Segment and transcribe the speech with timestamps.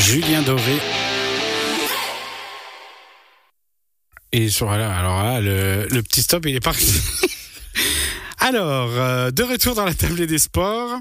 [0.00, 0.78] Julien Doré.
[4.32, 6.94] Et voilà, alors là, le, le petit stop, il est parti.
[8.38, 10.98] alors, euh, de retour dans la table des sports.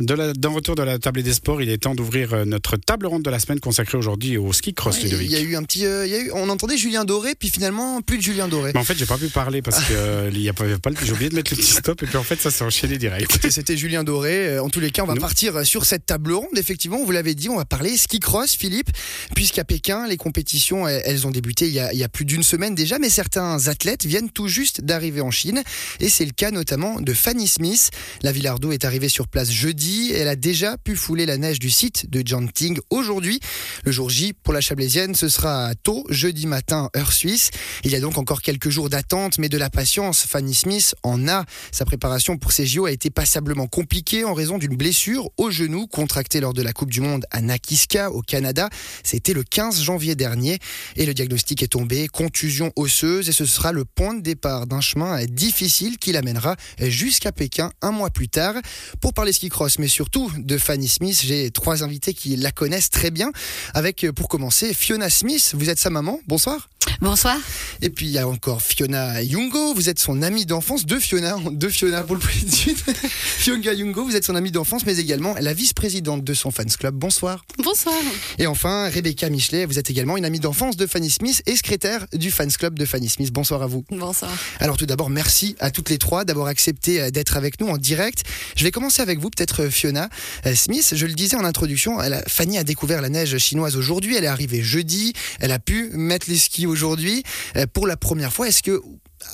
[0.00, 3.22] D'un retour de la table des sports, il est temps d'ouvrir euh, notre table ronde
[3.22, 5.30] de la semaine consacrée aujourd'hui au ski cross, Ouais, Ludovic.
[5.30, 7.34] Il y a eu un petit, euh, il y a eu- on entendait Julien Doré,
[7.34, 8.70] puis finalement plus de Julien Doré.
[8.74, 10.64] Mais en fait, j'ai pas pu parler parce que euh, il y a pas,
[11.04, 13.46] j'ai oublié de mettre le petit stop et puis en fait, ça s'est enchaîné direct.
[13.50, 14.58] C'était Julien Doré.
[14.58, 15.20] En tous les cas, on va Nous.
[15.20, 16.46] partir sur cette table ronde.
[16.56, 18.90] Effectivement, vous l'avez dit, on va parler ski cross, Philippe,
[19.34, 22.42] puisqu'à Pékin, les compétitions, elles ont débuté il y, a, il y a plus d'une
[22.42, 25.62] semaine déjà, mais certains athlètes viennent tout juste d'arriver en Chine,
[26.00, 27.90] et c'est le cas notamment de Fanny Smith.
[28.22, 29.89] La Villardo est arrivée sur place jeudi.
[29.90, 33.40] Elle a déjà pu fouler la neige du site de Janting aujourd'hui.
[33.84, 37.50] Le jour J pour la Chablaisienne, ce sera tôt, jeudi matin, heure suisse.
[37.82, 40.24] Il y a donc encore quelques jours d'attente, mais de la patience.
[40.24, 41.44] Fanny Smith en a.
[41.72, 45.86] Sa préparation pour ces JO a été passablement compliquée en raison d'une blessure au genou
[45.86, 48.68] contractée lors de la Coupe du Monde à Nakiska, au Canada.
[49.02, 50.58] C'était le 15 janvier dernier
[50.96, 54.80] et le diagnostic est tombé, contusion osseuse et ce sera le point de départ d'un
[54.80, 58.54] chemin difficile qui l'amènera jusqu'à Pékin un mois plus tard.
[59.00, 62.90] Pour parler ski cross, mais surtout de Fanny Smith, j'ai trois invités qui la connaissent
[62.90, 63.32] très bien.
[63.74, 65.54] Avec, euh, pour commencer, Fiona Smith.
[65.56, 66.20] Vous êtes sa maman.
[66.28, 66.68] Bonsoir.
[67.00, 67.36] Bonsoir.
[67.82, 71.36] Et puis il y a encore Fiona Yungo, vous êtes son amie d'enfance, deux Fiona,
[71.50, 72.74] deux Fiona pour le président.
[73.12, 76.94] Fiona Yungo, vous êtes son amie d'enfance, mais également la vice-présidente de son fans club.
[76.94, 77.44] Bonsoir.
[77.62, 77.94] Bonsoir.
[78.38, 82.06] Et enfin, Rebecca Michelet, vous êtes également une amie d'enfance de Fanny Smith et secrétaire
[82.12, 83.32] du fans club de Fanny Smith.
[83.32, 83.84] Bonsoir à vous.
[83.90, 84.32] Bonsoir.
[84.58, 87.78] Alors tout d'abord, merci à toutes les trois d'avoir accepté euh, d'être avec nous en
[87.78, 88.24] direct.
[88.56, 90.08] Je vais commencer avec vous, peut-être euh, Fiona
[90.46, 90.92] Euh, Smith.
[90.96, 94.16] Je le disais en introduction, Fanny a découvert la neige chinoise aujourd'hui.
[94.16, 95.12] Elle est arrivée jeudi.
[95.40, 97.22] Elle a pu mettre les skis aujourd'hui
[97.56, 98.48] euh, pour la première fois.
[98.48, 98.80] Est-ce que,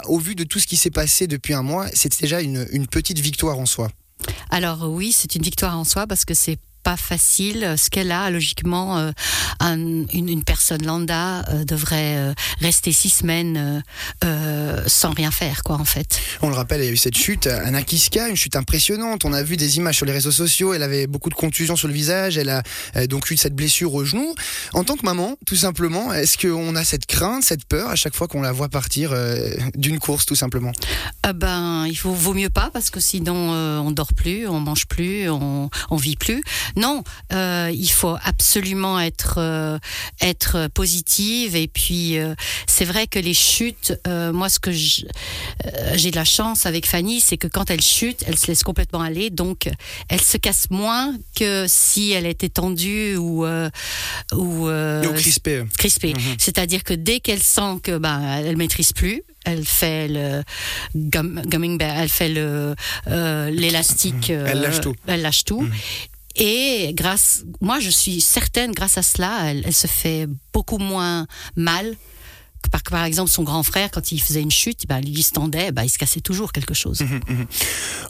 [0.06, 2.86] au vu de tout ce qui s'est passé depuis un mois, c'est déjà une, une
[2.86, 3.90] petite victoire en soi?
[4.50, 7.74] Alors oui, c'est une victoire en soi parce que c'est pas facile.
[7.76, 9.10] Ce qu'elle a, logiquement, euh,
[9.58, 13.82] un- une, une personne lambda euh, devrait euh, rester six semaines
[14.86, 16.20] sans rien faire, quoi, en fait.
[16.42, 19.24] On le rappelle, il y a eu cette chute à Nakiska, une chute impressionnante.
[19.24, 20.74] On a vu des images sur les réseaux sociaux.
[20.74, 22.38] Elle avait beaucoup de contusions sur le visage.
[22.38, 22.62] Elle a
[23.08, 24.34] donc eu cette blessure au genou.
[24.74, 28.14] En tant que maman, tout simplement, est-ce qu'on a cette crainte, cette peur à chaque
[28.14, 29.12] fois qu'on la voit partir
[29.74, 30.72] d'une course, tout simplement?
[31.24, 33.50] Ah ben, il faut, vaut mieux pas parce que sinon
[33.86, 36.42] on dort plus, on mange plus, on, on vit plus.
[36.76, 39.78] Non, euh, il faut absolument être euh,
[40.20, 42.34] être positive et puis euh,
[42.66, 47.36] c'est vrai que les chutes, moi ce que j'ai de la chance avec Fanny, c'est
[47.38, 49.68] que quand elle chute, elle se laisse complètement aller, donc
[50.08, 53.46] elle se casse moins que si elle était tendue ou
[54.32, 55.64] ou euh, Et au crispé.
[55.78, 56.14] crispée.
[56.14, 56.36] Mhm.
[56.38, 60.42] C'est-à-dire que dès qu'elle sent que ben elle maîtrise plus, elle fait le
[60.94, 62.74] gum- gumming elle fait le
[63.08, 64.30] euh, l'élastique.
[64.30, 64.46] Mhm.
[64.46, 64.94] Elle lâche tout.
[65.06, 65.60] Elle lâche tout.
[65.62, 65.72] Mhm.
[66.36, 71.26] Et grâce, moi je suis certaine, grâce à cela, elle, se fait beaucoup moins
[71.56, 71.96] mal.
[72.70, 75.70] Par, par exemple, son grand frère, quand il faisait une chute, lui il se tendait,
[75.70, 77.02] ben, il se cassait toujours quelque chose.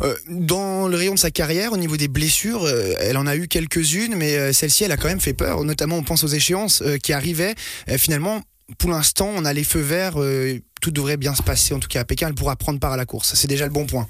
[0.02, 3.34] Euh, dans le rayon de sa carrière, au niveau des blessures, euh, elle en a
[3.34, 5.64] eu quelques-unes, mais euh, celle-ci, elle a quand même fait peur.
[5.64, 7.54] Notamment, on pense aux échéances qui arrivaient.
[7.96, 8.42] Finalement,
[8.76, 10.16] pour l'instant, on a les feux verts.
[10.82, 12.28] tout devrait bien se passer, en tout cas à Pékin.
[12.28, 13.34] Elle pourra prendre part à la course.
[13.34, 14.06] C'est déjà le bon point.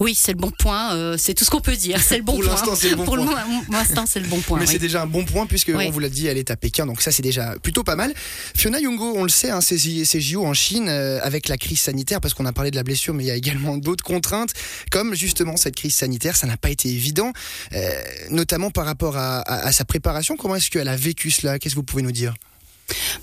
[0.00, 0.94] Oui, c'est le bon point.
[0.94, 2.00] euh, c'est tout ce qu'on peut dire.
[2.00, 2.52] C'est le bon Pour point.
[2.52, 4.58] l'instant, c'est le bon Pour l'instant, c'est le bon point.
[4.58, 4.72] Mais oui.
[4.72, 5.86] c'est déjà un bon point puisque Oui.
[5.86, 8.12] on vous l'a dit, elle est à Pékin, donc ça c'est déjà plutôt pas mal.
[8.56, 12.34] Fiona Yungo, on le sait, hein, JO en Chine euh, avec la crise sanitaire, parce
[12.34, 14.52] qu'on a parlé de la blessure, mais il y a également d'autres contraintes,
[14.90, 17.32] comme justement cette crise sanitaire, ça n'a pas été évident,
[17.74, 17.90] euh,
[18.30, 20.36] notamment par rapport à, à- à sa préparation.
[20.36, 21.58] Comment est-ce qu'elle a vécu cela?
[21.58, 22.34] Qu'est-ce que vous pouvez nous dire?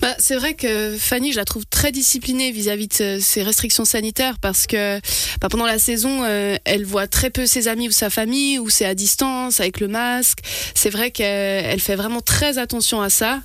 [0.00, 3.84] Bah, c'est vrai que Fanny, je la trouve très disciplinée vis-à-vis de ce- ces restrictions
[3.84, 4.98] sanitaires parce que
[5.40, 8.68] bah, pendant la saison, euh, elle voit très peu ses amis ou sa famille, ou
[8.70, 10.38] c'est à distance avec le masque.
[10.74, 13.40] C'est vrai qu'elle elle fait vraiment très attention à ça.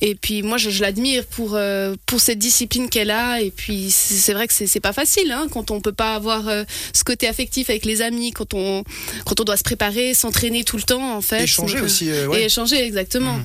[0.00, 3.40] Et puis moi, je, je l'admire pour euh, pour cette discipline qu'elle a.
[3.40, 6.64] Et puis c'est vrai que c'est pas facile hein, quand on peut pas avoir euh,
[6.92, 8.82] ce côté affectif avec les amis, quand on
[9.24, 11.44] quand on doit se préparer, s'entraîner tout le temps en fait.
[11.44, 12.42] Échanger Donc, aussi, ouais.
[12.42, 13.38] Et échanger exactement.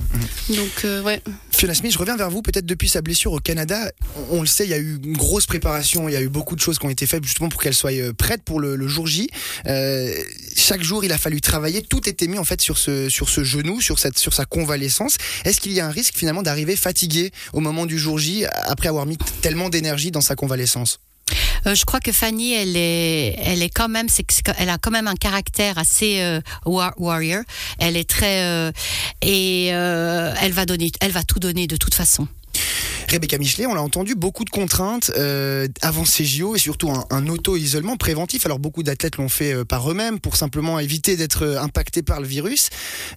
[0.48, 1.22] Mhm, Donc euh, ouais.
[1.52, 2.42] Fiona Smith, je reviens vers vous.
[2.42, 3.90] Peut-être depuis sa blessure au Canada,
[4.30, 6.54] on, le sait, il y a eu une grosse préparation, il y a eu beaucoup
[6.54, 8.88] de choses qui ont été faites justement pour qu'elle soit euh, prête pour le, le
[8.88, 9.28] jour J.
[9.66, 10.12] Euh,
[10.56, 11.82] chaque jour, il a fallu travailler.
[11.82, 15.16] Tout était mis en fait sur ce sur ce genou, sur cette sur sa convalescence.
[15.44, 18.88] Est-ce qu'il y a un risque finalement d'arriver fatigué au moment du jour J après
[18.88, 21.00] avoir mis tellement d'énergie dans sa convalescence?
[21.68, 24.06] Euh, je crois que Fanny, elle est, elle est quand même,
[24.56, 27.42] elle a quand même un caractère assez euh, war- warrior.
[27.78, 28.72] Elle est très euh,
[29.20, 32.26] et euh, elle va donner, elle va tout donner de toute façon.
[33.10, 37.26] Rebecca Michelet, on l'a entendu, beaucoup de contraintes euh, avant ces JO et surtout un,
[37.26, 38.44] auto-isolement préventif.
[38.44, 42.20] Alors beaucoup d'athlètes l'ont fait euh, par eux-mêmes pour simplement éviter d'être euh, impactés par
[42.20, 42.68] le virus.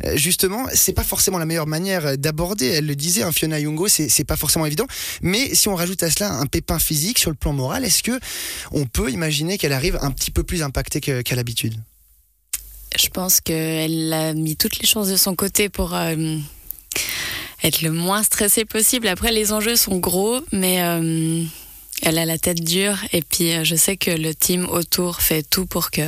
[0.05, 2.67] Euh, justement, c'est pas forcément la meilleure manière d'aborder.
[2.67, 4.87] Elle le disait, hein, Fiona Youngo, c'est pas forcément évident.
[5.21, 8.17] Mais si on rajoute à cela un pépin physique sur le plan moral, est-ce que
[8.71, 11.75] on peut imaginer qu'elle arrive un petit peu plus impactée qu'à l'habitude?
[12.97, 15.93] Je pense qu'elle a mis toutes les chances de son côté pour
[17.63, 19.07] être le moins stressée possible.
[19.07, 21.43] Après, les enjeux sont gros, mais euh,
[22.01, 22.97] elle a la tête dure.
[23.13, 26.01] Et puis, euh, je sais que le team autour fait tout pour que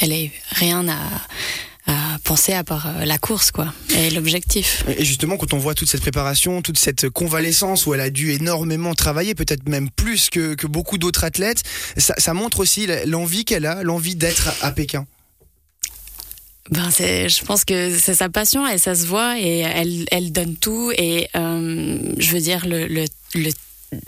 [0.00, 0.98] elle ait rien à,
[2.24, 4.84] penser à part euh, la course, quoi, et l'objectif.
[4.98, 8.32] Et justement, quand on voit toute cette préparation, toute cette convalescence où elle a dû
[8.32, 11.62] énormément travailler, peut-être même plus que, que beaucoup d'autres athlètes,
[11.96, 15.06] ça montre aussi l'envie qu'elle a, l'envie d'être à Pékin.
[16.70, 20.32] Ben c'est, je pense que c'est sa passion et ça se voit et elle, elle
[20.32, 23.04] donne tout et euh, je veux dire le, le,
[23.34, 23.50] le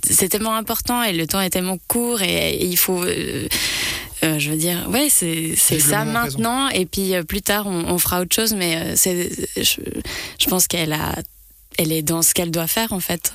[0.05, 3.47] c'est tellement important et le temps est tellement court et, et il faut euh,
[4.25, 7.85] euh, je veux dire ouais c'est c'est ça maintenant et puis euh, plus tard on,
[7.87, 9.81] on fera autre chose mais euh, c'est je,
[10.41, 11.15] je pense qu'elle a
[11.79, 13.33] elle est dans ce qu'elle doit faire en fait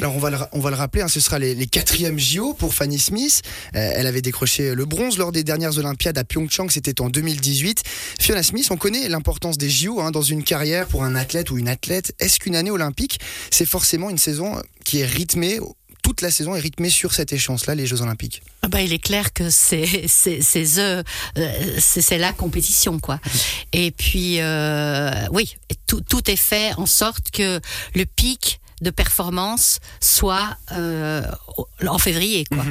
[0.00, 3.42] Alors on va le, rappeler, hein, ce sera les, les quatrièmes JO pour Fanny Smith.
[3.74, 7.82] Euh, elle avait décroché le bronze lors des dernières Olympiades à Pyeongchang, c'était en 2018.
[8.20, 11.58] Fiona Smith, on connaît l'importance des JO hein, dans une carrière pour un athlète ou
[11.58, 12.14] une athlète.
[12.20, 13.18] Est-ce qu'une année olympique,
[13.50, 15.58] c'est forcément une saison qui est rythmée
[16.04, 18.42] toute la saison est rythmée sur cette échéance-là, les Jeux Olympiques.
[18.62, 21.02] Ah bah, il est clair que c'est c'est c'est euh,
[22.18, 23.18] la compétition quoi.
[23.72, 25.56] Et puis euh, oui,
[25.86, 27.58] tout tout est fait en sorte que
[27.94, 31.22] le pic de performance soit euh,
[31.86, 32.64] en février quoi.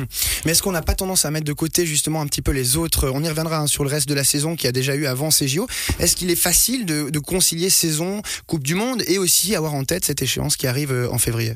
[0.46, 2.78] Mais est-ce qu'on n'a pas tendance à mettre de côté justement un petit peu les
[2.78, 4.94] autres On y reviendra hein, sur le reste de la saison qu'il y a déjà
[4.94, 5.68] eu avant ces JO.
[5.98, 9.86] Est-ce qu'il est facile de, de concilier saison, Coupe du Monde et aussi avoir en
[9.86, 11.56] tête cette échéance qui arrive en février?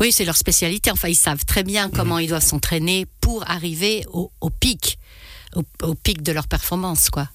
[0.00, 0.90] Oui, c'est leur spécialité.
[0.90, 4.98] Enfin, ils savent très bien comment ils doivent s'entraîner pour arriver au, pic.
[5.82, 7.28] Au, pic de leur performance, quoi.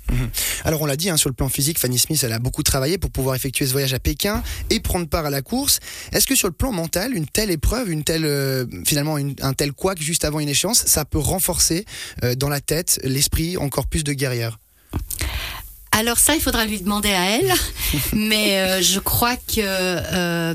[0.64, 2.98] Alors on l'a dit, hein, sur le plan physique, Fanny Smith, elle a beaucoup travaillé
[2.98, 5.80] pour pouvoir effectuer ce voyage à Pékin et prendre part à la course.
[6.12, 9.72] Est-ce que sur le plan mental, une telle épreuve, une telle euh, finalement un tel
[9.72, 11.86] couac juste avant une échéance, ça peut renforcer
[12.24, 14.58] euh, dans la tête l'esprit encore plus de guerrière?
[15.98, 17.52] Alors ça, il faudra lui demander à elle.
[18.14, 20.54] Mais euh, je crois que euh,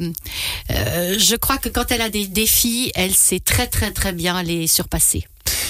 [0.71, 4.41] euh, je crois que quand elle a des défis, elle sait très très très bien
[4.45, 5.25] les surpasser.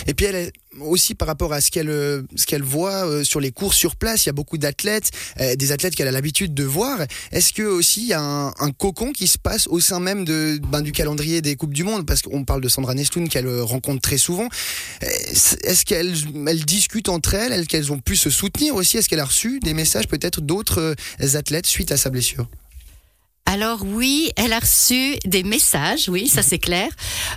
[0.06, 3.24] Et puis elle est aussi par rapport à ce qu'elle euh, ce qu'elle voit euh,
[3.24, 5.10] sur les cours sur place, il y a beaucoup d'athlètes,
[5.40, 6.98] euh, des athlètes qu'elle a l'habitude de voir.
[7.30, 10.24] Est-ce que aussi il y a un, un cocon qui se passe au sein même
[10.24, 12.06] de ben, du calendrier des coupes du monde?
[12.06, 14.48] Parce qu'on parle de Sandra Nestoun qu'elle rencontre très souvent.
[15.00, 16.14] Est-ce qu'elles
[16.46, 18.98] elles discutent entre elles, qu'elles ont pu se soutenir aussi?
[18.98, 20.94] Est-ce qu'elle a reçu des messages peut-être d'autres
[21.34, 22.46] athlètes suite à sa blessure?
[23.44, 26.88] Alors oui, elle a reçu des messages, oui, ça c'est clair.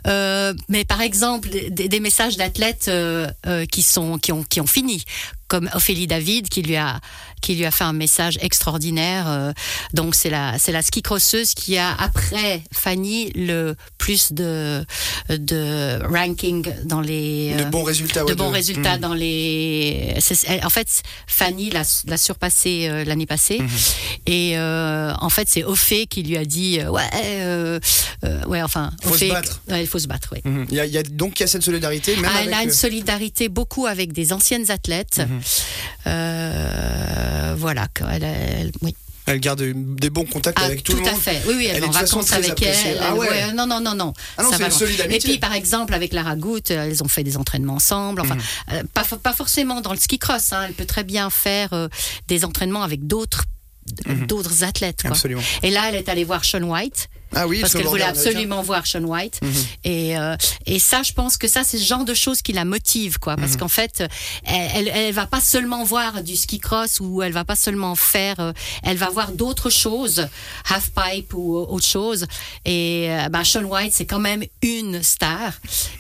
[0.08, 4.68] Euh, mais par exemple, des, messages d'athlètes euh, euh, qui sont qui ont qui ont
[4.68, 5.04] fini,
[5.48, 7.00] comme Ophélie David qui lui a
[7.42, 9.26] qui lui a fait un message extraordinaire.
[9.30, 9.52] euh,
[9.94, 14.84] donc c'est la c'est la ski crosseuse qui a après Fanny le plus de
[15.30, 18.22] de ranking dans les De euh, bons résultats.
[18.22, 19.02] de ouais, bons de- résultats Mhm.
[19.02, 20.16] dans les.
[20.64, 20.88] En fait,
[21.28, 23.70] Fanny l'a l'a surpassé euh, l'année passée, Mhm.
[24.28, 27.80] et euh, en fait, c'est Ophé qui lui a dit euh, ouais, euh,
[28.24, 29.62] euh, ouais, enfin, Faut se battre.
[29.70, 30.40] ouais, il faut se battre, oui.
[30.44, 30.66] Mhm.
[30.70, 32.16] Il y a, il y a- donc il y a cette solidarité.
[32.16, 35.22] Même Ah, avec, elle a une euh, solidarité beaucoup avec des anciennes athlètes.
[36.08, 38.96] Euh, voilà, elle, elle- oui.
[39.26, 41.14] elle garde des bons contacts Ah, avec tout, tout, le monde.
[41.14, 41.42] à fait.
[41.48, 42.92] Oui, oui, elle, Elle est en vacances avec appréciée.
[42.92, 43.00] elle.
[43.02, 43.54] Ah ouais.
[43.54, 44.14] non, non, non, non.
[44.38, 44.68] Ah non, Ça va
[45.14, 48.22] Et puis, par exemple, avec Lara Goutte, euh, elles ont fait des entraînements ensemble.
[48.22, 48.42] Enfin, Mhm.
[48.74, 50.54] euh, pas, pas forcément dans le ski cross.
[50.54, 50.66] Hein.
[50.68, 51.88] Elle peut très bien faire euh,
[52.28, 53.46] des entraînements avec d'autres
[54.08, 54.26] Mhm.
[54.26, 55.02] d'autres athlètes.
[55.04, 55.12] Quoi.
[55.12, 55.44] Absolument.
[55.62, 58.88] Et là, elle est allée voir Sean White Ah oui, parce qu'elle voulait absolument voir
[58.88, 59.40] Sean White.
[59.42, 59.52] Mhm.
[59.84, 62.66] Et, euh, et ça, je pense que ça, c'est ce genre de choses qui la
[62.66, 63.34] motive, quoi.
[63.36, 63.42] Mhm.
[63.42, 64.04] Parce qu'en fait,
[64.46, 68.40] elle, elle, va pas seulement voir du ski cross ou elle va pas seulement faire,
[68.40, 70.28] euh, elle va voir d'autres choses,
[70.70, 72.26] half pipe ou autre chose.
[72.66, 75.54] Et euh, bah, Sean White, c'est quand même une star.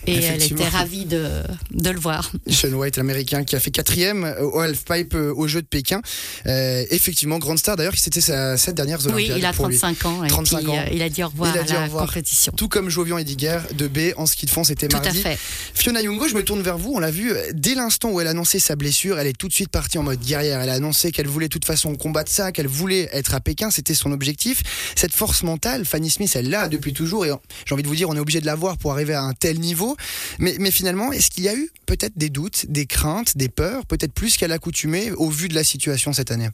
[0.07, 1.29] Et elle était ravie de,
[1.71, 2.31] de le voir.
[2.49, 6.01] Sean White, l'américain, qui a fait quatrième au halfpipe euh, aux Jeux de Pékin.
[6.45, 9.37] Euh, effectivement, grande star d'ailleurs, c'était sa sept dernières Oui, Olympiades.
[9.39, 9.77] il a pour lui.
[9.77, 10.23] 35 ans.
[10.23, 10.75] Et 35 puis, ans.
[10.77, 12.05] euh, il a dit au revoir Il a à dit la au revoir.
[12.07, 12.53] compétition.
[12.55, 15.21] Tout comme Jovian Ediger de B en ski de fond, c'était Tout à mardi.
[15.21, 15.37] fait.
[15.73, 16.91] Fiona Youngo, je me tourne vers vous.
[16.95, 19.47] On l'a vu euh, dès l'instant où elle a annoncé sa blessure, elle est tout
[19.47, 20.61] de suite partie en mode guerrière.
[20.61, 23.71] Elle a annoncé qu'elle voulait de toute façon combattre ça, qu'elle voulait être à Pékin.
[23.71, 24.61] C'était son objectif.
[24.95, 27.25] Cette force mentale, Fanny Smith, elle l'a depuis toujours.
[27.25, 27.31] Et
[27.65, 29.33] j'ai envie de vous dire, on est obligé de la voir pour arriver à un
[29.33, 29.95] tel niveau.
[30.39, 33.85] Mais, mais finalement, est-ce qu'il y a eu peut-être des doutes, des craintes, des peurs,
[33.85, 36.49] peut-être plus qu'à l'accoutumée au vu de la situation cette année?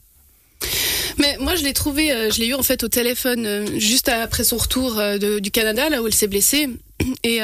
[1.18, 4.08] Mais moi, je l'ai trouvé, euh, je l'ai eu en fait au téléphone euh, juste
[4.08, 6.68] après son retour euh, du Canada, là où elle s'est blessée.
[7.24, 7.40] Et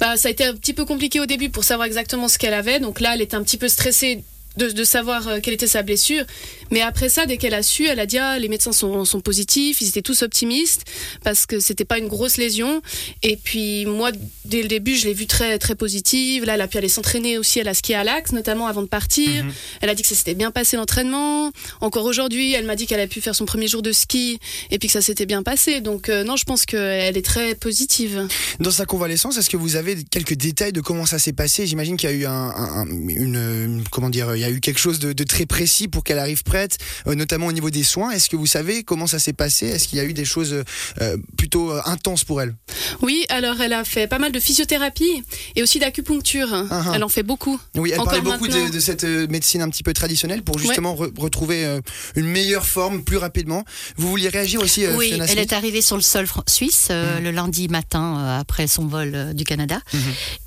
[0.00, 2.54] bah, ça a été un petit peu compliqué au début pour savoir exactement ce qu'elle
[2.54, 2.80] avait.
[2.80, 4.24] Donc là, elle était un petit peu stressée
[4.56, 6.24] de, de savoir euh, quelle était sa blessure.
[6.70, 9.20] Mais après ça, dès qu'elle a su, elle a dit ah, les médecins sont, sont
[9.20, 10.84] positifs, ils étaient tous optimistes
[11.22, 12.82] parce que c'était pas une grosse lésion.
[13.22, 14.10] Et puis moi,
[14.44, 16.44] dès le début, je l'ai vue très très positive.
[16.44, 17.58] Là, elle a pu aller s'entraîner aussi.
[17.58, 19.44] Elle a skié à l'axe, notamment avant de partir.
[19.80, 21.50] Elle a dit que ça s'était bien passé l'entraînement.
[21.80, 24.38] Encore aujourd'hui, elle m'a dit qu'elle a pu faire son premier jour de ski
[24.70, 25.80] et puis que ça s'était bien passé.
[25.80, 28.26] Donc euh, non, je pense qu'elle est très positive.
[28.60, 31.66] Dans sa convalescence, est-ce que vous avez quelques détails de comment ça s'est passé?
[31.66, 34.60] J'imagine qu'il y a eu un, un- un- une, une- comment dire, y a eu
[34.60, 37.84] quelque chose de, de très précis pour qu'elle arrive prête, euh, notamment au niveau des
[37.84, 38.10] soins.
[38.10, 39.66] Est-ce que vous savez comment ça s'est passé?
[39.66, 40.64] Est-ce qu'il y a eu des choses
[41.00, 42.54] euh, plutôt euh, intenses pour elle?
[43.00, 45.22] Oui, alors elle a fait pas mal de physiothérapie
[45.56, 46.48] et aussi d'acupuncture.
[46.52, 46.92] Ah, ah.
[46.94, 47.58] Elle en fait beaucoup.
[47.76, 51.12] Oui, elle parlait beaucoup de, cette euh, médecine un petit peu traditionnelle pour justement re-
[51.18, 51.80] retrouver euh,
[52.16, 53.64] une meilleure forme plus rapidement.
[53.96, 57.20] Vous vouliez réagir aussi, euh, Oui, Fiona elle est arrivée sur le sol suisse euh,
[57.20, 59.80] le lundi matin euh, après son vol euh, du Canada.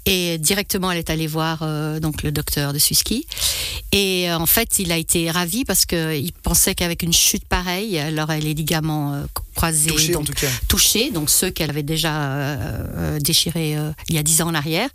[0.05, 3.25] Et directement, elle est allée voir euh, donc le docteur de Suski.
[3.97, 7.95] Et euh, en fait, il a été ravi parce qu'il pensait qu'avec une chute pareille,
[7.95, 9.23] elle aurait les ligaments euh,
[9.53, 9.89] croisés.
[9.89, 10.49] touchée en donc, tout cas.
[10.67, 12.57] touchés, donc ceux qu'elle avait déjà euh,
[12.97, 14.89] euh, déchirés euh, il y a dix ans en arrière.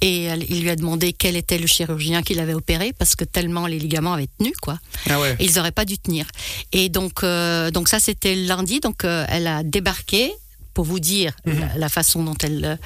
[0.00, 3.24] Et elle- il lui a demandé quel était le chirurgien qui l'avait opéré parce que
[3.24, 4.78] tellement les ligaments avaient tenu, quoi.
[5.10, 5.36] Ah ouais.
[5.38, 6.24] Et ils n'auraient pas dû tenir.
[6.72, 8.80] Et donc, euh, donc ça, c'était lundi.
[8.80, 10.32] Donc, euh, elle a débarqué
[10.74, 12.76] pour vous dire la, la façon dont elle euh,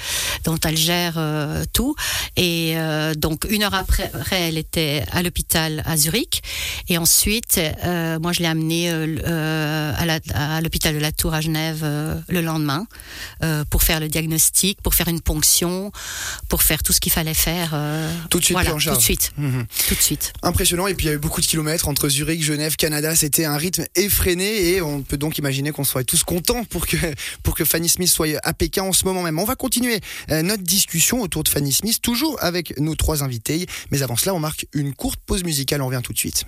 [0.44, 1.94] dont elle gère euh, tout.
[2.36, 6.42] Et euh, donc une heure après, elle était à l'hôpital à Zurich.
[6.88, 11.84] Et ensuite euh, moi je l'ai amenée à l'hôpital de la Tour à Genève
[12.28, 12.86] le lendemain
[13.70, 15.92] pour faire le diagnostic pour faire une ponction
[16.48, 17.74] pour faire tout ce qu'il fallait faire
[18.30, 19.32] Tout de suite voilà, tout de suite.
[19.36, 19.66] Mhm.
[19.88, 20.32] tout de suite.
[20.42, 23.14] Impressionnant, et puis il y a eu beaucoup de kilomètres entre Zurich, Genève, Canada.
[23.14, 26.96] C'était un rythme effréné, et on peut donc imaginer qu'on soit tous contents pour que,
[27.42, 29.38] pour que Fanny Smith soit à Pékin en ce moment même.
[29.38, 33.66] On va continuer euh, notre discussion autour de Fanny Smith, toujours avec nos trois invités.
[33.90, 35.82] Mais avant cela, on marque une courte pause musicale.
[35.82, 36.46] On revient tout de suite.